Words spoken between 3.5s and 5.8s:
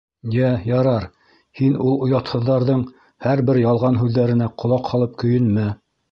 ялған һүҙҙәренә ҡолаҡ һалып көйөнмә.